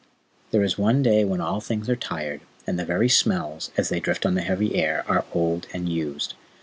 There 0.49 0.63
is 0.63 0.79
one 0.79 1.03
day 1.03 1.23
when 1.23 1.41
all 1.41 1.61
things 1.61 1.87
are 1.87 1.95
tired, 1.95 2.41
and 2.65 2.79
the 2.79 2.85
very 2.85 3.07
smells, 3.07 3.69
as 3.77 3.89
they 3.89 3.99
drift 3.99 4.25
on 4.25 4.33
the 4.33 4.41
heavy 4.41 4.73
air, 4.73 5.03
are 5.07 5.25
old 5.31 5.67
and 5.75 5.87
used. 5.87 6.33